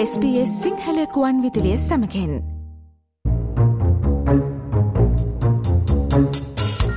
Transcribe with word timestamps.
SBS 0.00 0.50
සිංහලකුවන් 0.62 1.38
විදිලිය 1.44 1.78
සමකෙන් 1.84 2.34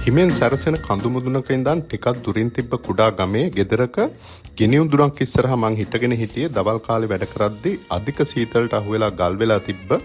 හිමෙන් 0.04 0.34
සැරසෙන 0.36 0.78
කඳුමුදුනක 0.84 1.50
ඉඳන් 1.56 1.82
ටිකක් 1.84 2.06
දුරින් 2.28 2.52
තිබ්බ 2.58 2.76
කුඩා 2.88 3.08
ගමේ 3.22 3.48
ගෙදරක 3.58 3.98
ගිනියුම් 4.60 4.92
ඉස්සරහ 5.26 5.56
මං 5.56 5.80
හිටගෙන 5.82 6.16
හිටියේ 6.22 6.54
දවල් 6.60 6.84
කාලේ 6.86 7.12
වැඩ 7.14 7.26
කරද්දී 7.34 7.82
අධික 7.98 8.22
සීතලට 8.34 8.78
අහුවෙලා 8.82 9.12
ගල් 9.16 9.40
වෙලා 9.42 9.60
තිබ්බ 9.62 9.98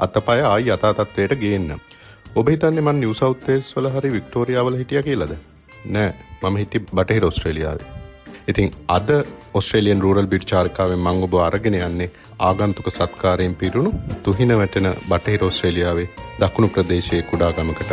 අතපය 0.00 0.38
ආයි 0.50 0.74
යථා 0.76 0.92
තත්ත්වයට 0.94 1.38
ගේන්න. 1.44 1.70
ඔබ 2.34 2.54
හිතන්නේ 2.54 2.86
මං 2.86 3.02
නිව් 3.04 3.14
සවුත් 3.14 3.48
වේල්ස් 3.48 3.72
වල 3.76 3.92
හරි 3.94 4.14
වික්ටෝරියාවල 4.16 4.82
හිටියා 4.82 5.08
කියලාද? 5.08 5.38
නෑ 5.88 6.12
මම 6.42 6.62
හිටියේ 6.64 6.92
බටහිර 6.92 7.30
ඕස්ට්‍රේලියාවේ. 7.30 7.99
ඉතින් 8.50 8.70
අද 8.88 9.10
ඔස්ට්‍රේලියන් 9.54 10.00
රූරල් 10.02 10.26
බිට් 10.26 10.44
චාරිකාවෙන් 10.50 11.00
මං 11.00 11.24
ඔබ 11.26 11.34
අරගෙන 11.46 11.76
යන්නේ 11.78 12.10
ආගන්තුක 12.40 12.88
සත්කාරයෙන් 12.90 13.54
පිරුණු 13.54 13.92
තුහින 14.24 14.52
වැටෙන 14.60 14.88
බටහිර 15.10 15.44
ඔස්ට්‍රේලියාවේ 15.44 16.08
දකුණු 16.40 16.68
ප්‍රදේශයේ 16.68 17.22
කුඩා 17.30 17.50
ගමකට. 17.52 17.90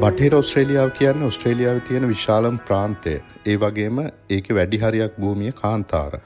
බටහිර 0.00 0.34
ඔස්ට්‍රේලියාව 0.34 0.90
කියන්නේ 0.98 1.28
ඔස්ට්‍රේලියාවේ 1.28 1.86
තියෙන 1.88 2.08
විශාලම 2.08 2.58
ප්‍රාන්තය. 2.60 3.14
ඒ 3.46 3.56
වගේම 3.60 4.00
ඒකේ 4.30 4.56
වැඩි 4.58 4.82
හරියක් 4.82 5.20
භූමිය 5.20 5.52
කාන්තාර. 5.54 6.18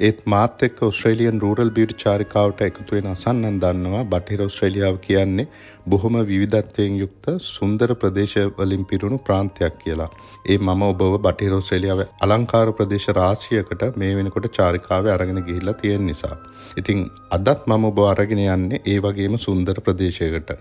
ඒත් 0.00 0.18
මාත් 0.24 0.62
එක්ක 0.62 0.80
ඔස්ට්‍රේලියන් 0.82 1.40
රූරල් 1.40 1.70
බියුටි 1.70 1.96
චාරිකාවට 1.96 2.60
එකතු 2.66 2.84
වෙන 2.90 3.08
අසන්නන් 3.08 3.56
දන්නවා 3.62 4.02
බටහිර 4.06 4.42
ඔස්ට්‍රේලියාව 4.44 4.98
කියන්නේ 5.00 5.46
බොහොම 5.86 6.18
විවිධත්වයෙන් 6.24 7.00
යුක්ත 7.00 7.26
සුන්දර 7.46 7.94
ප්‍රදේශ 7.96 8.36
වලින් 8.58 8.84
පිරුණු 8.84 9.18
ප්‍රාන්තයක් 9.20 9.80
කියලා. 9.82 10.08
ඒ 10.46 10.58
මම 10.58 10.84
ඔබව 10.84 11.18
බටහිර 11.18 11.58
ඔස්ට්‍රේලියාවේ 11.58 12.08
අලංකාර 12.20 12.72
ප්‍රදේශ 12.72 13.08
රාශියකට 13.12 13.84
මේ 13.96 14.14
වෙනකොට 14.14 14.48
චාරිකාවේ 14.52 15.12
අරගෙන 15.12 15.42
ගිහිල්ලා 15.42 15.76
තියෙන 15.76 16.06
නිසා. 16.06 16.36
ඉතින් 16.76 17.04
අදත් 17.32 17.66
මම 17.66 17.84
ඔබ 17.84 18.02
අරගෙන 18.06 18.44
යන්නේ 18.48 18.84
ඒ 18.86 18.98
වගේම 19.00 19.38
සුන්දර 19.40 19.78
ප්‍රදේශයකට. 19.82 20.58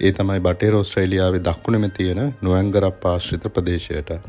ඒ 0.00 0.12
තමයි 0.12 0.40
බටහිර 0.40 0.74
ඔස්ට්‍රේලියාවේ 0.76 1.46
දකුණෙම 1.46 1.90
තියෙන 1.92 2.20
නොවැංගරප් 2.42 3.06
ආශ්‍රිත 3.06 3.54
ප්‍රදේශයට. 3.54 4.20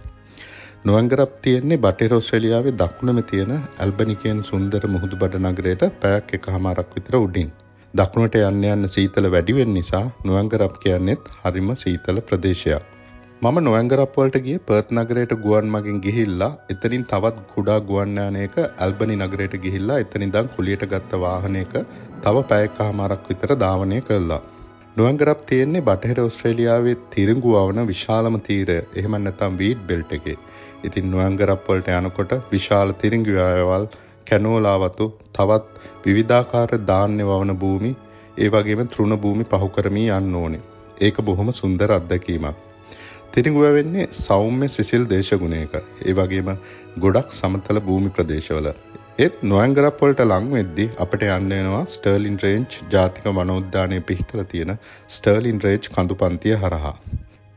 නොවැංගරප් 0.88 1.32
තියෙන්නේ 1.46 1.78
බටහිර 1.78 2.14
ඔස්ට්‍රේලියාවේ 2.18 2.72
දකුණම 2.82 3.18
තියෙන 3.30 3.50
ඇල්බනි 3.56 4.14
කියන 4.22 4.38
සුන්දර 4.50 4.84
මුහුදු 4.94 5.18
බඩ 5.22 5.42
නගරයට 5.48 5.82
පැයක් 6.04 6.30
එකහමාරක් 6.38 6.94
විතර 6.96 7.16
උඩින්. 7.18 7.50
දකුණට 7.94 8.38
යන්න 8.40 8.64
යන්න 8.66 8.92
සීතල 8.94 9.28
වැඩි 9.34 9.56
වෙන 9.58 9.74
නිසා 9.78 10.06
නොවැංගරප් 10.28 10.78
කියන්නේත් 10.86 11.28
හරිම 11.42 11.70
සීතල 11.82 12.22
ප්‍රදේශයක්. 12.30 12.86
මම 13.42 13.60
නොවැංගරප් 13.60 14.16
වලට 14.18 14.44
ගියේ 14.46 14.64
පර්ත් 14.66 14.96
නගරයට 14.98 15.36
ගුවන් 15.44 15.68
මගින් 15.76 16.00
ගිහිල්ලා 16.06 16.52
එතනින් 16.74 17.04
තවත් 17.12 17.46
කුඩා 17.54 17.80
ගුවන් 17.90 18.16
යානයක 18.18 18.56
ඇල්බනි 18.62 19.20
නගරයට 19.20 19.62
ගිහිල්ලා 19.66 20.02
එතනින්දන් 20.06 20.52
කුලියට 20.56 20.86
ගත්ත 20.94 21.24
වාහනයක 21.24 21.76
තව 22.24 22.46
පැයකහමාරක් 22.52 23.28
විතර 23.30 23.54
ධාවනය 23.64 24.00
කළා. 24.04 24.42
නොවැංගරප් 24.98 25.42
තියෙන්නේ 25.50 25.88
බටහිර 25.88 26.22
ඔස්ට්‍රේලියාවේ 26.22 27.00
තිරිඟුවවන 27.14 27.88
විශාලම 27.88 28.38
තීරය 28.48 28.80
එහෙම 28.94 29.20
නැත්නම් 29.20 29.60
වීඩ් 29.62 29.84
බෙල්ට් 29.90 30.16
එකේ. 30.18 30.44
ඉතින් 30.84 31.12
නොවැංගරප්වලට 31.12 31.90
යනකොට 31.94 32.32
විශාල 32.52 32.92
තිරිංගියායවල් 32.96 33.86
කැනෝලාවතු 34.28 35.06
තවත් 35.34 35.66
විවිධාකාර 36.06 36.72
ධාන්‍ය 36.86 37.24
වවන 37.24 37.54
භූමි 37.58 37.92
ඒ 38.38 38.50
වගේම 38.50 38.82
තෘණ 38.88 39.16
භූමි 39.18 39.46
පහු 39.46 39.68
කරමී 39.70 40.10
යන්න 40.14 40.36
ඕනේ. 40.36 40.66
ඒක 41.02 41.18
බොහොම 41.24 41.50
සුන්දර 41.54 41.92
අත්දැකීමක්. 41.92 42.58
තිරිඟුව 43.34 43.68
වෙන්නේ 43.74 44.08
සෞම්‍ය 44.18 44.68
සිසිල් 44.70 45.04
දේශගුණයක. 45.08 45.76
ඒ 46.02 46.14
වගේම 46.14 46.50
ගොඩක් 46.98 47.30
සමතල 47.34 47.80
භූමි 47.82 48.10
ප්‍රදේශවල. 48.10 48.70
ඒත් 49.20 49.40
නොවැංගරප්වලට 49.44 50.22
ලං 50.26 50.46
වෙද්දි 50.52 50.86
අපට 50.98 51.24
යන්න 51.30 51.50
වෙනවා 51.52 51.86
ස්ටර්ලින් 51.88 52.38
රේන්ජ් 52.40 52.78
ජාතික 52.92 53.26
වනෝද්‍යානය 53.34 54.00
පිහිටලා 54.04 54.46
තියෙන 54.46 54.78
ස්ටර්ලින් 55.10 55.60
රේජ් 55.62 55.90
කඳු 55.90 56.16
පන්තිය 56.16 56.56
හරහා. 56.58 56.96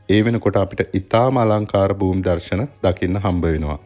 ඒ 0.09 0.21
වෙනකොට 0.25 0.57
අපිට 0.57 0.95
ඉතාම 0.95 1.37
අලංකාර 1.39 1.91
භූමි 1.95 2.23
දර්ශන 2.23 2.63
දකින්න 2.83 3.19
හම්බ 3.19 3.45
වෙනවා. 3.47 3.79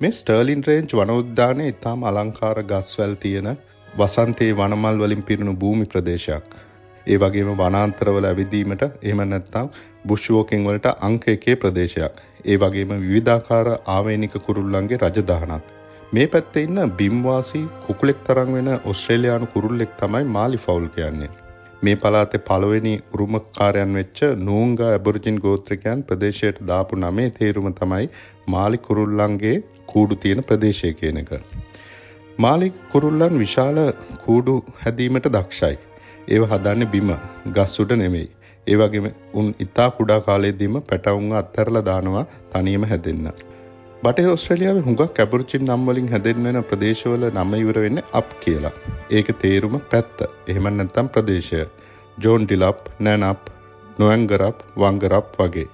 මේ 0.00 0.12
ස්ටර්ලින් 0.12 0.62
රේන්ජ් 0.62 0.94
වනෝද්‍යානය 0.94 1.66
ඉතාම 1.66 2.04
අලංකාර 2.04 2.58
ගස්වැල් 2.64 3.14
තියෙන 3.16 3.48
වසන්තයේ 3.88 4.54
වනමල් 4.54 5.00
වලින් 5.00 5.22
පිරුණු 5.22 5.54
භූමි 5.56 5.86
ප්‍රදේශයක්. 5.86 6.46
ඒ 7.06 7.18
වගේම 7.18 7.50
වනාන්තරවල 7.56 8.26
ඇවිදීමට 8.26 8.84
එහෙම 8.84 9.22
නැත්නම් 9.26 9.68
බුෂ් 10.04 10.28
වෝකින් 10.28 10.64
වලට 10.64 10.94
අංක 11.00 11.28
එකේ 11.28 11.56
ප්‍රදේශයක්. 11.56 12.22
ඒ 12.44 12.56
වගේම 12.56 12.94
විවිධාකාර 12.98 13.68
ආවේනික 13.88 14.38
කුරුල්ලන්ගේ 14.46 15.00
රජදහනක්. 15.00 15.64
මේ 16.12 16.26
පැත්තේ 16.28 16.62
ඉන්න 16.62 16.80
බිම්වාසී 16.92 17.66
කුකුලෙක් 17.86 18.24
තරම් 18.24 18.54
වෙන 18.54 18.72
ඔස්ට්‍රේලියානු 18.84 19.46
කුරුල්ලෙක් 19.48 19.92
තමයි 19.96 20.24
මාලි 20.30 20.58
ෆවුල් 20.58 20.88
කියන්නේ. 20.90 21.30
මේ 21.82 21.96
පලාතේ 21.96 22.40
පළවෙනි 22.40 22.92
උරුමකාරයන් 23.14 23.92
වෙච්ච 23.94 24.20
නූංගා 24.40 24.88
ඇබොරිජින් 24.92 25.36
ගෝත්‍රිකයන් 25.44 26.00
ප්‍රදේශයට 26.02 26.58
දාපු 26.70 26.96
නමේ 26.96 27.28
තේරුම 27.30 27.68
තමයි 27.72 28.06
මාලි 28.46 28.78
කුරුල්ලන්ගේ 28.78 29.56
කූඩු 29.86 30.16
තියෙන 30.16 30.42
ප්‍රදේශය 30.42 30.90
කියන 30.94 31.20
එක. 31.22 31.30
මාලි 32.38 32.72
කුරුල්ලන් 32.92 33.38
විශාල 33.38 33.78
කූඩු 34.24 34.54
හැදීමට 34.82 35.30
දක්ෂයි. 35.30 35.78
ඒව 36.28 36.48
හදන්න 36.50 36.90
බිම 36.94 37.12
ගස් 37.52 37.78
උඩ 37.80 37.94
නෙමෙයි. 37.96 38.28
ඒ 38.66 38.76
වගේම 38.76 39.06
උන් 39.34 39.54
ඉතා 39.60 39.90
කුඩා 39.92 40.20
කාලයේදීම 40.22 40.80
පැටවුන් 40.82 41.36
අත්හැරලා 41.42 41.84
දානවා 41.84 42.24
තනියම 42.52 42.84
හැදෙන්න. 42.84 43.30
බටහිර 44.02 44.32
ඔස්ට්‍රේලියාවේ 44.32 44.82
හුඟක් 44.82 45.16
ඇබොරිජින් 45.22 45.64
නම් 45.66 45.86
වලින් 45.86 46.08
හැදෙන්න 46.10 46.44
වෙන 46.46 46.58
ප්‍රදේශවල 46.70 47.24
නම 47.28 47.54
ඉවර 47.54 47.78
වෙන්නේ 47.84 48.04
අප් 48.12 48.28
කියලා. 48.42 48.70
ඒක 49.10 49.30
තේරුම 49.42 49.74
පැත්ත. 49.90 50.20
එහෙම 50.46 50.68
නැත්නම් 50.72 51.08
ප්‍රදේශය. 51.08 51.62
ජෝන් 52.18 52.46
ඩිලප්, 52.46 52.84
නැනප්, 53.00 53.50
නොවැංගරප්, 53.98 54.60
වංගරප් 54.76 55.34
වගේ. 55.40 55.66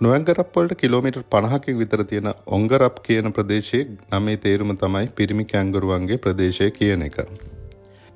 නොවැංගරප් 0.00 0.50
වලට 0.56 0.80
කිලෝමීටර් 0.82 1.24
50කින් 1.36 1.78
විතර 1.78 2.04
තියෙන 2.10 2.28
ඔංගරප් 2.58 3.00
කියන 3.02 3.32
ප්‍රදේශයේ 3.32 3.88
නමේ 4.12 4.42
තේරුම 4.44 4.76
තමයි 4.76 5.08
පිරිමි 5.16 5.48
කැංගරුවන්ගේ 5.54 6.20
ප්‍රදේශය 6.26 6.70
කියන 6.70 7.06
එක. 7.08 7.18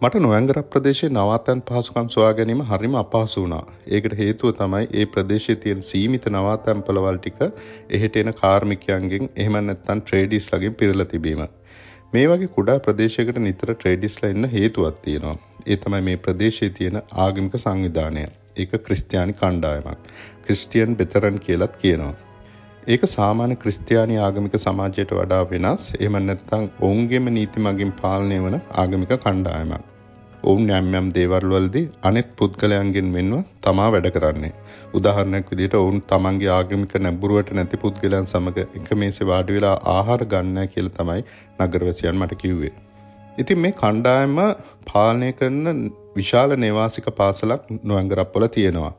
මට 0.02 0.20
නොවැංගර 0.22 0.58
ප්‍රදේශයේ 0.66 1.08
නවාතැන් 1.10 1.60
පහසුකම් 1.66 2.06
සොයා 2.08 2.30
ගැනීම 2.38 2.62
හරිම 2.62 2.94
අපහසු 3.00 3.42
වුණා. 3.42 3.60
ඒකට 3.88 4.14
හේතුව 4.20 4.50
තමයි 4.56 4.88
ඒ 4.92 5.04
ප්‍රදේශයේ 5.06 5.54
තියෙන 5.56 5.82
සීමිත 5.82 6.24
නවාතැන් 6.28 6.80
පළවල් 6.82 7.18
ටික 7.18 7.44
එහෙට 7.90 8.16
එන 8.16 8.30
කාර්මිකයන්ගෙන් 8.40 9.28
එහෙම 9.36 9.58
නැත්නම් 9.60 10.00
ට්‍රේඩිස්ලාගෙන් 10.00 10.74
පිරලා 10.74 11.06
තිබීම. 11.06 11.42
මේ 12.12 12.24
වගේ 12.26 12.48
කුඩා 12.56 12.76
ප්‍රදේශයකට 12.78 13.38
නිතර 13.38 13.72
ට්‍රේඩිස්ලා 13.74 14.32
ඉන්න 14.34 14.48
හේතුවක් 14.56 14.98
තියෙනවා. 15.04 15.36
ඒ 15.66 15.76
තමයි 15.76 16.02
මේ 16.02 16.16
ප්‍රදේශයේ 16.16 16.72
තියෙන 16.72 16.98
ආගමික 17.18 17.54
සංවිධානය. 17.58 18.26
ඒක 18.56 18.76
ක්‍රිස්තියානි 18.80 19.36
කණ්ඩායමක්. 19.36 20.10
ක්‍රිස්ටියන් 20.42 20.96
බෙතරන් 20.96 21.38
කියලත් 21.38 21.76
කියනවා. 21.76 22.12
ඒක 22.88 23.06
සාමාන්‍ය 23.08 23.58
ක්‍රිස්තියානි 23.58 24.18
ආගමික 24.18 24.58
සමාජයට 24.58 25.16
වඩා 25.20 25.40
වෙනස්. 25.46 25.86
එහෙම 25.94 26.20
නැත්නම් 26.24 26.68
ඔවුන්ගේම 26.80 27.32
නීති 27.32 27.66
මගින් 27.68 27.96
පාලනය 28.02 28.38
වන 28.40 28.60
ආගමික 28.76 29.18
කණ්ඩායමක්. 29.20 29.91
ඔවුන් 30.44 30.70
යම් 30.70 30.94
යම් 30.94 31.08
දේවල් 31.16 31.44
වලදී 31.50 31.90
අනෙත් 32.02 32.30
පුද්ගලයන්ගෙන් 32.36 33.08
මෙන්ව 33.16 33.34
තමා 33.60 33.90
වැඩ 33.94 34.08
කරන්නේ. 34.14 34.52
උදාහරණයක් 34.94 35.50
විදිහට 35.50 35.74
ඔවුන් 35.74 35.98
තමන්ගේ 36.08 36.48
ආගමික 36.50 36.94
නැඹුරුවට 36.98 37.52
නැති 37.52 37.76
පුද්ගලයන් 37.76 38.26
සමග 38.26 38.64
එක 38.78 38.88
මේසේ 38.94 39.28
වාඩි 39.28 39.56
වෙලා 39.56 39.74
ආහාර 39.92 40.22
ගන්න 40.26 40.58
කියලා 40.68 40.96
තමයි 40.96 41.22
නගරවැසියන් 41.60 42.18
මට 42.18 42.38
කිව්වේ. 42.38 42.72
ඉතින් 43.38 43.58
මේ 43.58 43.72
කණ්ඩායම 43.72 44.38
පාලනය 44.88 45.28
කරන 45.32 45.82
විශාල 46.16 46.56
නිවාසික 46.56 47.06
පාසලක් 47.16 47.68
නොවැංගරප්පල 47.82 48.46
තියෙනවා. 48.48 48.92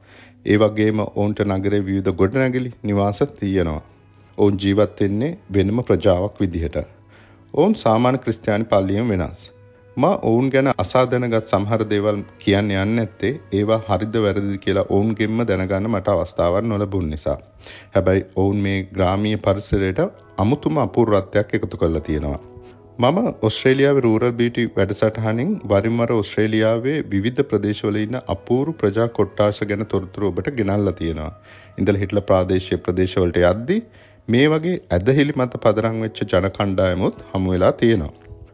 ඒ 0.46 0.58
වගේම 0.58 1.02
ඔවුන්ට 1.02 1.42
නගරේ 1.50 1.82
විවිධ 1.82 2.14
ගොඩනැගිලි 2.14 2.72
නිවාස 2.84 3.20
තියෙනවා. 3.34 3.82
ඔවුන් 4.38 4.56
ජීවත් 4.58 4.96
වෙන්නේ 5.00 5.38
වෙනම 5.54 5.84
ප්‍රජාවක් 5.84 6.40
විදිහට. 6.40 6.80
ඔවුන් 7.54 7.76
සාමාන්‍ය 7.78 8.18
ක්‍රිස්තියානි 8.18 8.66
පල්ලියෙන් 8.66 9.10
වෙනස්. 9.10 9.44
මා 9.98 10.14
ඔවුන් 10.24 10.48
ගැන 10.50 10.68
අසා 10.76 11.02
දැනගත් 11.06 11.36
සමහර 11.46 11.82
දේවල් 11.90 12.22
කියන්න 12.40 12.72
යන්න 12.76 13.02
ඇත්තේ 13.02 13.34
ඒවා 13.54 13.82
හරිද 13.88 14.16
වැරදිද 14.18 14.56
කියලා 14.62 14.86
ඔවුන්ගෙන්ම 14.90 15.44
දැනගන්න 15.44 15.90
මට 15.90 16.14
අවස්ථාවක් 16.14 16.66
නොලැබුණ 16.66 17.10
නිසා. 17.10 17.36
හැබැයි 17.92 18.24
ඔවුන් 18.36 18.64
මේ 18.64 18.80
ග්‍රාමීය 18.96 19.38
පරිසරයට 19.40 20.02
අමුතුම 20.38 20.80
අපූර්වත්වයක් 20.80 21.54
එකතු 21.58 21.78
කරලා 21.78 22.02
තියෙනවා. 22.02 22.40
මම 23.00 23.20
ඔස්ට්‍රේලියාවේ 23.42 24.04
රූරල් 24.04 24.34
බීටි 24.34 24.66
වැඩසටහනින් 24.72 25.54
වරින් 25.68 25.96
වර 25.98 26.16
ඔස්ට්‍රේලියාවේ 26.16 26.98
විවිධ 27.08 27.44
ප්‍රදේශවල 27.46 28.02
ඉන්න 28.02 28.20
අපූර්ව 28.28 28.74
ප්‍රජා 28.76 29.08
කොට්ටාශ 29.12 29.62
ගැන 29.66 29.86
තොරතුරු 29.88 30.28
ඔබට 30.28 30.52
ගෙනල්ලා 30.56 30.96
තියෙනවා. 30.96 31.32
ඉඳලා 31.78 32.02
හිටලා 32.02 32.26
ප්‍රාදේශීය 32.26 32.80
ප්‍රදේශවලට 32.80 33.40
යද්දී 33.44 33.80
මේ 34.28 34.50
වගේ 34.50 34.76
ඇදහිලි 34.92 35.34
මත 35.36 35.64
පදරම් 35.64 36.02
වෙච්ච 36.02 36.26
ජන 36.28 36.52
කණ්ඩායමුත් 36.52 37.26
හමු 37.32 37.56
වෙලා 37.56 37.74
තියෙනවා. 37.78 38.14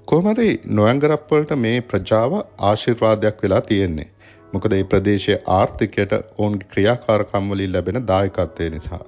කොහමරි 0.10 0.48
නොයංගරප්වලට 0.72 1.52
මේ 1.56 1.82
ප්‍රජාව 1.82 2.32
ආශිර්වාදයක් 2.68 3.42
වෙලා 3.44 3.62
තියෙන්නේ. 3.62 4.06
මොකද 4.54 4.74
ඒ 4.74 4.84
ප්‍රදේශයේ 4.84 5.36
ආර්ථිකයට 5.56 6.14
ඔවුන්ගේ 6.16 6.70
ක්‍රියාකාරකම් 6.72 7.50
වලින් 7.52 7.74
ලැබෙන 7.74 8.00
දායකත්වය 8.08 8.70
නිසා. 8.70 9.02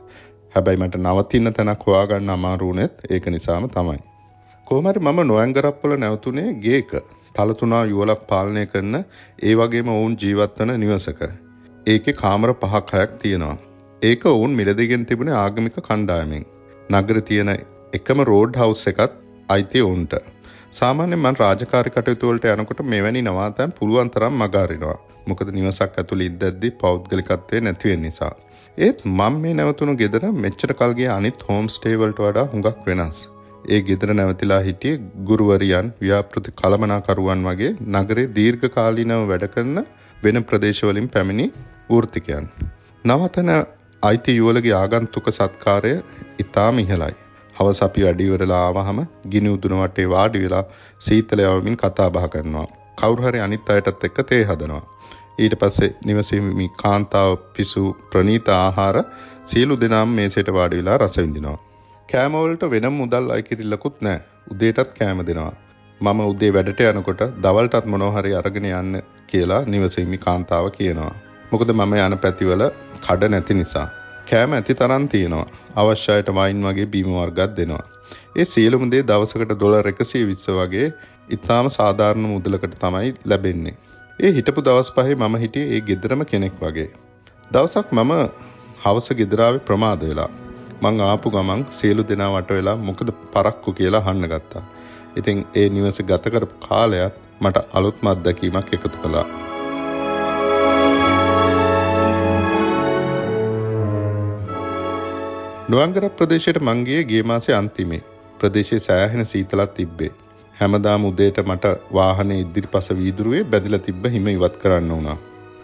හැබැයි 0.54 0.82
මට 0.82 1.00
නවතින්න 1.04 1.52
තැනක් 1.54 1.86
හොයාගන්න 1.88 2.30
අමාරු 2.30 2.68
වුණෙත් 2.68 3.02
ඒක 3.10 3.26
නිසාම 3.28 3.66
තමයි. 3.70 3.98
කොහොමරි 4.68 5.02
මම 5.04 5.22
නොයංගරප්පල 5.26 5.96
නැවතුනේ 5.98 6.54
ගේක. 6.66 6.92
තලතුණා 7.36 7.84
යුවලක් 7.84 8.22
පාලනය 8.28 8.66
කරන 8.66 8.98
ඒ 8.98 9.54
වගේම 9.56 9.90
ඔවුන් 9.90 10.18
ජීවත් 10.24 10.60
වන 10.60 10.74
නිවසක. 10.80 11.24
ඒකේ 11.88 12.16
කාමර 12.16 12.54
පහක් 12.56 12.92
හයක් 12.96 13.16
තියෙනවා. 13.24 13.56
ඒක 14.02 14.28
ඔවුන් 14.28 14.54
මිලදිගෙන් 14.60 15.06
තිබුණේ 15.06 15.40
ආගමික 15.40 15.82
කණ්ඩායමෙන්. 15.82 16.46
නගර 16.90 17.22
තියෙන 17.22 17.52
එකම 17.94 18.24
රෝඩ් 18.24 18.62
හවුස් 18.62 18.86
එකත් 18.94 19.18
අයිති 19.50 19.82
ඔවුන්ට. 19.82 20.16
සාමාන්‍යයෙන් 20.74 21.20
මම 21.20 21.36
රාජකාරී 21.36 21.92
කටයුතු 21.92 22.28
වලට 22.28 22.52
යනකොට 22.54 22.82
මෙවැනි 22.92 23.22
නවාතැන් 23.22 23.72
පුළුවන් 23.72 24.10
තරම් 24.10 24.36
මගහරිනවා. 24.36 24.98
මොකද 25.28 25.50
නිවසක් 25.56 25.98
ඇතුළේ 25.98 26.28
ඉඳද්දී 26.32 26.72
පෞද්ගලිකත්වය 26.82 27.60
නැති 27.60 27.90
වෙන 27.90 28.02
නිසා. 28.02 28.32
ඒත් 28.78 29.02
මම 29.08 29.36
මේ 29.38 29.52
නැවතුණු 29.54 29.96
ගෙදර 30.02 30.26
මෙච්චර 30.38 30.72
කල් 30.74 30.94
ගිය 30.94 31.10
අනිත් 31.10 31.44
හෝම් 31.50 31.68
ස්ටේ 31.68 31.96
වලට 31.96 32.24
වඩා 32.26 32.46
හුඟක් 32.54 32.80
වෙනස්. 32.86 33.20
ඒ 33.70 33.80
ගෙදර 33.82 34.14
නැවතිලා 34.14 34.60
හිටියේ 34.60 35.02
ගුරුවරියන්, 35.30 35.90
ව්‍යාපෘති 36.02 36.56
කළමනාකරුවන් 36.62 37.44
වගේ 37.50 37.74
නගරේ 37.96 38.32
දීර්ඝකාලීනව 38.38 39.26
වැඩ 39.28 39.46
කරන 39.48 39.84
වෙන 40.24 40.44
ප්‍රදේශවලින් 40.44 41.10
පැමිණි 41.10 41.48
වෘත්තිකයන්. 41.90 42.48
නවතන 43.06 43.52
අයිති 44.04 44.38
යුවලගේ 44.38 44.76
ආගන්තුක 44.76 45.28
සත්කාරය 45.32 45.94
ඉතාම 46.40 46.80
ඉහළයි. 46.80 47.21
හවස 47.62 47.82
අපි 47.88 48.06
වැඩි 48.06 48.30
ඉවරලා 48.30 48.62
ආවහම 48.68 49.02
ගිනි 49.32 49.50
උදුන 49.56 49.76
වටේ 49.80 50.08
වාඩි 50.14 50.44
වෙලා 50.44 50.64
සීතල 51.02 51.42
යවමින් 51.48 51.78
කතා 51.78 52.10
බහ 52.16 52.30
කරනවා. 52.34 52.68
කවුරු 52.98 53.28
හරි 53.28 53.40
අනිත් 53.46 53.72
අයටත් 53.76 54.06
එක්ක 54.08 54.20
තේ 54.30 54.44
හදනවා. 54.50 54.84
ඊට 55.40 55.56
පස්සේ 55.62 55.92
නිවසේ 56.06 56.42
මේ 56.42 56.70
කාන්තාව 56.82 57.32
පිසු 57.56 57.84
ප්‍රනීත 58.12 58.50
ආහාර 58.56 58.98
සියලු 59.44 59.78
දෙනාම 59.84 60.16
මේසයට 60.18 60.50
වාඩි 60.58 60.82
වෙලා 60.82 60.98
රස 60.98 61.18
විඳිනවා. 61.18 61.58
කෑම 62.10 62.38
වලට 62.40 62.72
වෙනම 62.74 62.96
මුදල් 63.02 63.32
අය 63.36 63.42
කිරිල්ලකුත් 63.50 63.98
නැහැ. 64.02 64.22
උදේටත් 64.52 64.94
කෑම 65.00 65.26
දෙනවා. 65.30 65.54
මම 66.02 66.22
උදේ 66.28 66.52
වැඩට 66.54 66.86
යනකොට 66.92 67.24
දවල්ටත් 67.44 67.90
මොනවා 67.94 68.14
හරි 68.18 68.38
අරගෙන 68.40 68.68
යන්න 68.72 69.02
කියලා 69.32 69.62
නිවසේ 69.74 70.06
මේ 70.12 70.24
කාන්තාව 70.28 70.70
කියනවා. 70.78 71.14
මොකද 71.52 71.74
මම 71.74 71.94
යන 72.06 72.18
පැතිවල 72.26 72.64
කඩ 73.06 73.32
නැති 73.34 73.60
නිසා. 73.62 73.88
කෑම 74.32 74.54
ඇති 74.54 74.74
තරම් 74.74 75.06
තියෙනවා. 75.08 75.46
අවශ්‍යයට 75.76 76.30
වයින් 76.38 76.68
වගේ 76.68 76.92
බීම 76.94 77.10
වර්ගත් 77.14 77.56
දෙනවා. 77.58 77.86
ඒ 78.36 78.46
සියලුම 78.46 78.84
දේ 78.92 79.04
දවසකට 79.04 79.54
ඩොලර් 79.54 79.90
120 79.90 80.60
වගේ 80.60 80.88
ඉතාම 81.30 81.70
සාධාරණ 81.78 82.28
මුදලකට 82.30 82.76
තමයි 82.84 83.10
ලැබෙන්නේ. 83.26 83.76
ඒ 84.20 84.32
හිටපු 84.38 84.62
දවස් 84.62 84.92
පහේ 84.96 85.16
මම 85.16 85.36
හිටියේ 85.38 85.74
ඒ 85.76 85.82
ගෙදරම 85.90 86.24
කෙනෙක් 86.26 86.56
වගේ. 86.62 86.90
දවසක් 87.52 87.98
මම 87.98 88.14
හවස 88.84 89.10
ගෙදරාවේ 89.20 89.66
ප්‍රමාද 89.68 90.08
වෙලා. 90.10 90.30
මං 90.82 91.02
ආපු 91.04 91.32
ගමන් 91.32 91.64
සියලු 91.72 92.04
දෙනා 92.10 92.30
වට 92.36 92.60
වෙලා 92.60 92.78
මොකද 92.88 93.10
පරක්කු 93.34 93.74
කියලා 93.74 94.04
අහන්න 94.04 94.32
ගත්තා. 94.34 94.64
ඉතින් 95.18 95.46
ඒ 95.56 95.68
නිවස 95.70 96.02
ගත 96.10 96.34
කරපු 96.34 96.56
කාලයත් 96.68 97.16
මට 97.42 97.68
අලුත්ම 97.74 98.08
අත්දැකීමක් 98.08 98.74
එකතු 98.76 98.98
කළා. 98.98 99.28
නුවන්ගර 105.72 106.06
ප්‍රදේශයට 106.20 106.58
මං 106.60 106.80
ගියේ 106.88 107.04
ගිය 107.10 107.22
මාසේ 107.32 107.54
අන්තිමේ. 107.56 108.00
ප්‍රදේශයේ 108.40 108.82
සෑහෙන 108.86 109.26
සීතලක් 109.26 109.70
තිබ්බේ. 109.76 110.10
හැමදාම 110.56 111.06
උදේට 111.10 111.38
මට 111.44 111.72
වාහනේ 111.98 112.40
ඉදිරිපස 112.42 112.90
වීදුරුවේ 113.00 113.44
බැඳලා 113.52 113.80
තිබ්බ 113.86 114.08
හිම 114.16 114.28
ඉවත් 114.28 114.56
කරන්න 114.64 114.92
වුණා. 114.96 115.16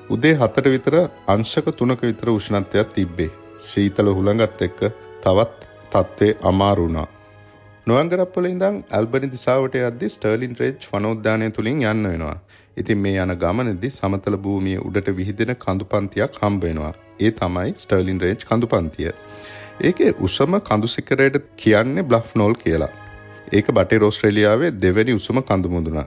උදේ 0.10 0.34
4ට 0.44 0.74
විතර 0.76 0.96
අංශක 1.28 1.68
3ක 1.74 2.00
විතර 2.04 2.32
උෂ්ණත්වයක් 2.36 2.94
තිබ්බේ. 2.98 3.30
සීතල 3.66 4.14
හුළඟත් 4.18 4.64
එක්ක 4.68 4.80
තවත් 5.26 5.68
තත්ත්වේ 5.92 6.38
අමාරු 6.52 6.88
වුණා. 6.88 7.08
නොවංගරප්පල 7.88 8.48
ඉඳන් 8.54 8.78
ඇල්බනි 8.92 9.34
දිසාවට 9.36 9.76
යද්දී 9.82 10.14
ස්ටර්ලින් 10.16 10.56
රේජ් 10.62 10.88
වනෝද්‍යානය 10.94 11.52
තුලින් 11.52 11.84
යන්න 11.86 12.12
වෙනවා. 12.12 12.38
ඉතින් 12.78 13.00
මේ 13.00 13.18
යන 13.18 13.34
ගමනේදී 13.38 13.92
සමතල 13.92 14.38
භූමියේ 14.40 14.82
උඩට 14.82 15.10
විහිදෙන 15.16 15.54
කඳුපන්තියක් 15.58 16.40
හම්බ 16.42 16.64
වෙනවා. 16.64 16.94
ඒ 17.20 17.32
තමයි 17.32 17.74
ස්ටර්ලින් 17.78 18.20
රේජ් 18.20 18.44
කඳුපන්තිය. 18.44 19.12
ඒකේ 19.82 20.12
උසම 20.22 20.58
කඳු 20.62 20.88
සිකරයට 20.88 21.38
කියන්නේ 21.58 22.04
බ්ලෆ් 22.04 22.36
නෝල් 22.36 22.56
කියලා. 22.56 22.92
ඒක 23.54 23.72
බටේ 23.72 24.02
ඕස්ට්‍රේලියාවේ 24.02 24.72
දෙවැනි 24.82 25.14
උසම 25.14 25.40
කඳු 25.44 25.70
මුදුන. 25.70 26.00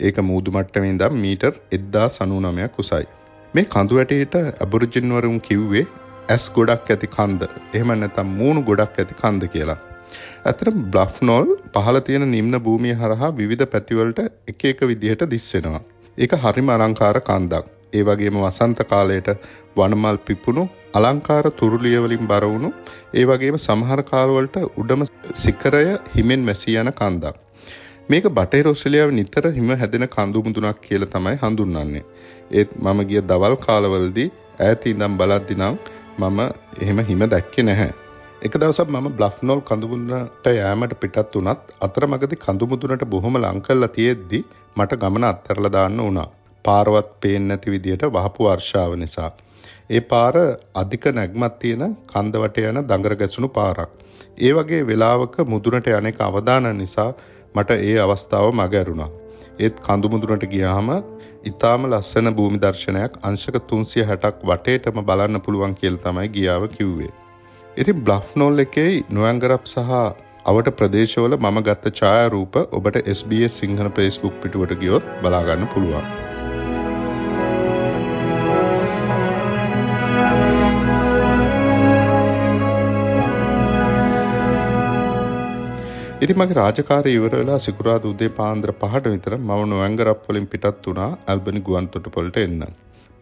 ඒක 0.00 0.20
මූදු 0.22 0.50
මට්ටමේ 0.50 0.90
ඉඳන් 0.90 1.18
මීටර් 1.18 1.54
1099ක් 1.72 2.84
උසයි. 2.84 3.04
මේ 3.54 3.66
කඳු 3.66 3.94
වැටේට 3.94 4.38
ඇබොරිජින් 4.38 5.12
වරුන් 5.12 5.40
කිව්වේ 5.40 5.84
ඇස් 6.28 6.46
ගොඩක් 6.50 6.90
ඇති 6.90 7.08
කන්ද. 7.08 7.42
එහෙම 7.74 7.92
නැත්නම් 7.96 8.34
මූණු 8.36 8.62
ගොඩක් 8.62 8.98
ඇති 8.98 9.20
කන්ද 9.22 9.48
කියලා. 9.48 9.78
ඇතර 10.44 10.68
බ්ලෆ් 10.88 11.22
නෝල් 11.22 11.54
පහළ 11.74 12.00
තියෙන 12.00 12.26
නිම්න 12.30 12.58
භූමිය 12.60 12.94
හරහා 12.94 13.30
විවිධ 13.34 13.70
පැතිවලට 13.72 14.20
එක 14.52 14.64
එක 14.64 14.82
විදිහට 14.84 15.30
දිස් 15.30 15.46
වෙනවා. 15.54 15.82
ඒක 16.18 16.32
හරිම 16.36 16.68
අලංකාර 16.70 17.16
කන්දක්. 17.22 17.64
ඒ 17.92 18.02
වගේම 18.02 18.36
වසන්ත 18.38 18.80
කාලයට 18.84 19.28
වනමල් 19.76 20.16
පිපුණු 20.20 20.64
අලංකාර 20.94 21.44
තුරුලිය 21.52 21.98
වලින් 21.98 22.24
බර 22.26 22.44
වුණු 22.44 22.70
ඒ 23.14 23.24
වගේම 23.24 23.58
සමහර 23.58 24.00
කාලවලට 24.04 24.56
උඩම 24.76 25.04
සිකරය 25.36 25.84
හිමෙන් 26.14 26.42
මැසී 26.42 26.76
යන 26.76 26.90
කන්දක්. 26.92 27.36
මේක 28.08 28.26
බටහිර 28.30 28.66
ඔස්ට්‍රේලියාවේ 28.66 29.18
නිතර 29.20 29.46
හිම 29.52 29.70
හැදෙන 29.76 30.06
කඳු 30.08 30.44
මුදුනක් 30.44 30.82
කියලා 30.82 31.12
තමයි 31.14 31.36
හඳුන්වන්නේ. 31.36 32.04
ඒත් 32.52 32.70
මම 32.78 33.00
ගිය 33.08 33.22
දවල් 33.22 33.56
කාලවලදී 33.60 34.28
ඈත 34.60 34.84
ඉඳන් 34.86 35.16
බලද්දි 35.16 35.56
නම් 35.56 35.80
මම 36.20 36.38
එහෙම 36.82 37.00
හිම 37.04 37.24
දැක්කේ 37.28 37.64
නැහැ. 37.64 37.90
එක 38.40 38.54
දවසක් 38.54 38.90
මම 38.90 39.08
බ්ලෆ්නෝල් 39.12 39.60
කඳුමුදුනට 39.62 40.46
යෑමට 40.52 40.92
පිටත් 40.96 41.34
වුණත් 41.34 41.74
අතරමඟදී 41.80 42.38
කඳුමුදුනට 42.38 43.04
බොහොම 43.06 43.38
ලං 43.38 43.60
කරලා 43.60 43.90
තියෙද්දි 43.90 44.40
මට 44.78 44.98
ගමන 44.98 45.26
අත්හැරලා 45.26 45.72
දාන්න 45.72 45.98
වුණා. 45.98 46.28
පාරවත් 46.64 47.10
පේන්නේ 47.20 47.48
නැති 47.48 47.70
විදියට 47.70 48.04
වහපු 48.08 48.46
වර්ෂාව 48.46 48.92
නිසා. 48.96 49.30
ඒ 49.90 50.00
පාර 50.02 50.36
අධික 50.74 51.04
නැග්මක් 51.12 51.54
තියෙන 51.58 51.96
කන්ද 52.08 52.34
වටේ 52.38 52.68
යන 52.70 52.80
දඟර 52.84 53.14
ගැසුණු 53.16 53.48
පාරක්. 53.50 53.92
ඒ 54.38 54.52
වගේ 54.52 54.82
වෙලාවක 54.84 55.36
මුදුනට 55.46 55.88
යන 55.92 56.06
එක 56.06 56.20
අවදාන 56.22 56.68
නිසා 56.76 57.10
මට 57.54 57.78
ඒ 57.82 57.96
අවස්ථාව 57.98 58.48
මග 58.52 58.74
ඇරුණා. 58.74 59.10
ඒත් 59.58 59.80
කඳු 59.80 60.08
මුදුනට 60.08 60.44
ගියාම 60.46 60.90
ඉතාම 61.44 61.88
ලස්සන 61.88 62.30
භූමි 62.32 62.58
දර්ශනයක් 62.58 63.18
අංශක 63.22 63.56
360ක් 63.64 64.34
වටේටම 64.44 65.02
බලන්න 65.02 65.40
පුළුවන් 65.40 65.74
කියලා 65.74 66.04
තමයි 66.04 66.28
ගියාව 66.30 66.68
කිව්වේ. 66.70 67.12
ඉතින් 67.76 68.00
බ්ලෆ් 68.00 68.32
නෝල් 68.36 68.58
එකේ 68.58 68.90
නොයංගරප් 69.10 69.64
සහ 69.66 69.90
අවට 70.50 70.68
ප්‍රදේශවල 70.76 71.34
මම 71.36 71.56
ගත්ත 71.64 71.90
ඡායාරූප 71.98 72.54
ඔබට 72.76 72.96
SBS 73.14 73.54
සිංහල 73.60 73.88
Facebook 73.96 74.36
පිටුවට 74.42 74.74
ගියොත් 74.82 75.08
බලා 75.22 75.40
ගන්න 75.46 75.66
පුළුවන්. 75.72 76.06
ඉතින් 86.24 86.38
මගේ 86.40 86.56
රාජකාරිය 86.58 87.16
ඉවර 87.18 87.34
වෙලා 87.40 87.58
සිකුරාදා 87.64 88.12
උදේ 88.12 88.30
පාන්දර 88.38 88.72
5ට 88.84 89.12
විතර 89.14 89.36
මම 89.38 89.64
නොවැංගරප් 89.72 90.22
වලින් 90.28 90.46
පිටත් 90.54 90.86
වුණා 90.86 91.10
ඇල්බනි 91.26 91.62
ගුවන් 91.68 91.90
තොටුපළට 91.92 92.38
එන්න. 92.44 92.62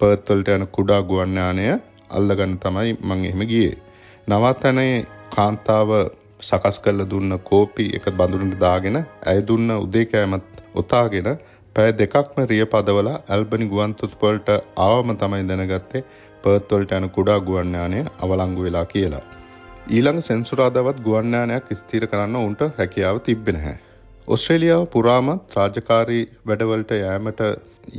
පර්ත් 0.00 0.30
වලට 0.30 0.54
යන 0.58 0.66
කුඩා 0.76 1.00
ගුවන් 1.10 1.34
යානය 1.40 1.66
අල්ලගන්න 2.10 2.54
තමයි 2.66 2.94
මම 3.00 3.26
එහෙම 3.30 3.42
ගියේ. 3.52 3.74
නවතනේ 4.28 4.94
කාන්තාව 5.34 5.90
සකස් 6.40 6.78
කරලා 6.80 7.08
දුන්න 7.08 7.38
කෝපි 7.44 7.86
එක 7.94 8.06
බඳුනට 8.12 8.58
දාගෙන 8.58 8.98
ඇය 8.98 9.38
දුන්න 9.42 9.70
උදේ 9.76 10.04
කෑමත් 10.06 10.62
ඔතාගෙන 10.74 11.28
පැය 11.76 11.92
දෙකක්ම 11.92 12.38
රිය 12.44 12.64
පදවලා 12.66 13.22
ඇල්බනි 13.28 13.68
ගුවන් 13.68 13.94
තොටුපළට 13.94 14.50
ආවම 14.78 15.10
තමයි 15.14 15.46
දැනගත්තේ 15.48 16.04
පර්ත් 16.42 16.70
වලට 16.70 16.98
යන 16.98 17.08
කුඩා 17.10 17.38
ගුවන් 17.40 17.72
යානය 17.74 18.02
අවලංගු 18.18 18.66
වෙලා 18.66 18.84
කියලා. 18.84 19.24
ඊළඟ 19.88 20.20
සෙන්සුරාදාවත් 20.20 21.00
ගුවන් 21.00 21.32
යානයක් 21.32 21.72
ස්ථිර 21.72 22.06
කරන්න 22.06 22.36
උන්ට 22.38 22.62
හැකියාව 22.78 23.18
තිබ්බේ 23.20 23.56
නැහැ. 23.56 23.76
ඔස්ට්‍රේලියාව 24.28 24.84
පුරාමත් 24.88 25.56
රාජකාරී 25.56 26.22
වැඩවලට 26.46 26.92
යෑමට 26.96 27.42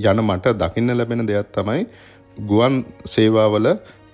යන 0.05 0.23
මට 0.23 0.55
දකින්න 0.61 0.97
ලැබෙන 0.97 1.27
දෙයක් 1.27 1.51
තමයි 1.51 1.83
ගුවන් 2.47 2.77
සේවාවල 3.07 3.67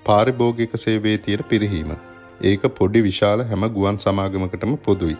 පාරිභෝගික 0.05 0.75
සේවයේ 0.77 1.17
තියෙන 1.17 1.45
පිරිහීම. 1.45 1.93
ඒක 2.43 2.63
පොඩි 2.77 3.01
විශාල 3.01 3.43
හැම 3.43 3.63
ගුවන් 3.69 3.97
සමාගමකටම 3.97 4.73
පොදුයි. 4.85 5.17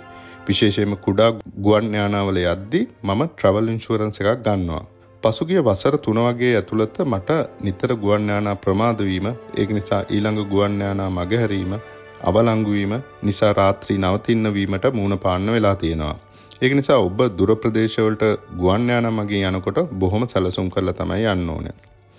විශේෂයෙන්ම 0.48 0.96
කුඩා 0.98 1.30
ගුවන් 1.60 1.94
යානාවල 1.94 2.40
යද්දී 2.44 2.84
මම 3.04 3.22
ට්‍රැවල් 3.28 3.70
ඉන්ෂුරන්ස් 3.70 4.20
එකක් 4.22 4.42
ගන්නවා. 4.46 4.84
පසුගිය 5.24 5.62
වසර 5.62 5.96
3 6.02 6.26
වගේ 6.28 6.54
ඇතුළත 6.56 6.98
මට 7.06 7.40
නිතර 7.62 7.92
ගුවන් 7.96 8.28
යානා 8.28 8.56
ප්‍රමාද 8.56 9.00
වීම, 9.02 9.28
ඒක 9.58 9.70
නිසා 9.70 10.02
ඊළඟ 10.10 10.42
ගුවන් 10.52 10.76
යානා 10.82 11.10
මගහැරීම 11.10 11.74
අවලංගුවීම 12.24 12.94
නිසා 13.24 13.54
රාත්‍රී 13.54 13.98
නවතින්න 14.00 14.54
වීමට 14.54 14.86
මූුණ 14.94 15.18
පාන්න 15.20 15.48
වෙලා 15.52 15.76
තියෙනවා. 15.76 16.16
ඒක 16.62 16.74
නිසා 16.74 17.00
ඔබ 17.00 17.20
දුර 17.38 17.52
ප්‍රදේශවලට 17.56 18.24
ගුවන් 18.58 18.86
යාන 18.90 19.08
මගින් 19.14 19.48
යනකොට 19.50 19.80
බොහොම 19.96 20.24
සැලසුම් 20.28 20.68
කරලා 20.70 20.94
තමයි 20.94 21.26
යන්න 21.32 21.50
ඕනේ. 21.50 21.76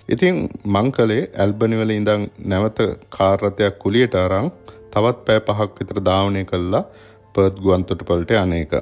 ඉතින් 0.08 0.40
මං 0.66 0.88
කලේ 0.92 1.22
ඇල්බනි 1.36 1.76
වල 1.76 1.92
ඉඳන් 1.92 2.24
නැවත 2.44 2.80
කාර් 3.10 3.36
රථයක් 3.40 3.78
කුලියට 3.78 4.16
අරන් 4.16 4.50
තවත් 4.94 5.24
පෑ 5.26 5.40
පහක් 5.48 5.70
විතර 5.78 6.00
ධාවනය 6.08 6.44
කළා 6.44 6.84
පර්ත් 7.34 7.56
ගුවන්තොටුපළට 7.62 8.32
අනේක. 8.40 8.74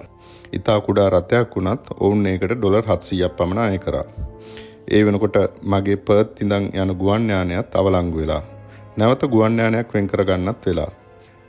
ඉතා 0.52 0.78
කුඩා 0.80 1.08
රථයක් 1.10 1.54
වුණත් 1.56 1.84
ඔවුන් 1.96 2.26
ඒකට 2.26 2.54
ඩොලර් 2.54 2.84
700ක් 2.84 3.30
පමණ 3.36 3.60
අය 3.64 3.78
කරා. 3.78 4.06
ඒ 4.88 5.02
වෙනකොට 5.06 5.36
මගේ 5.64 6.00
පර්ත් 6.06 6.42
ඉඳන් 6.44 6.66
යන 6.76 6.90
ගුවන් 7.00 7.30
යානයත් 7.32 7.78
අවලංගු 7.80 8.18
වෙලා. 8.18 8.42
නැවත 8.96 9.22
ගුවන් 9.34 9.56
යානයක් 9.58 9.94
වෙන් 9.94 10.08
කරගන්නත් 10.08 10.66
වෙලා. 10.66 10.90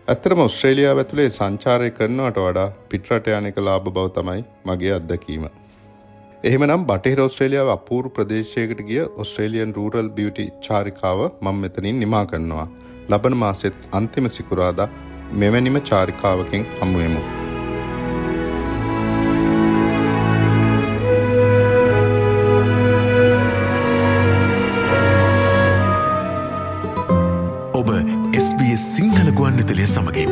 ඇත්තටම 0.08 0.44
ඔස්ට්‍රේලියාව 0.44 1.02
ඇතුලේ 1.02 1.28
සංචාරය 1.30 1.90
කරනවට 1.98 2.40
වඩා 2.46 2.70
පිටරට 2.90 3.28
යන 3.34 3.50
එක 3.50 3.60
ලාභ 3.62 3.86
බව 3.88 4.08
තමයි 4.18 4.42
මගේ 4.66 4.94
අත්දැකීම. 4.96 5.46
එහෙමනම් 6.44 6.88
බටහිර 6.90 7.22
ඔස්ට්‍රේලියාව 7.26 7.74
අපූර්ව 7.74 8.14
ප්‍රදේශයකට 8.16 8.82
ගිය 8.90 9.04
ඔස්ට්‍රේලියන් 9.24 9.76
රූරල් 9.78 10.10
බියුටි 10.18 10.48
චාරිකාව 10.66 11.20
මම 11.42 11.62
මෙතනින් 11.64 12.00
නිමා 12.00 12.26
කරනවා. 12.26 12.68
ලබන 13.10 13.38
මාසෙත් 13.38 13.76
අන්තිම 13.92 14.30
සිකුරාදා 14.30 14.88
මෙවැනිම 15.42 15.78
චාරිකාවකින් 15.90 16.66
හමුවෙමු. 16.82 17.22
ඔබ 27.80 27.90
SBS 28.46 28.84
සිංහල 28.96 29.32
ගුවන් 29.40 29.58
විතලය 29.62 29.88
සමගින්. 29.96 30.32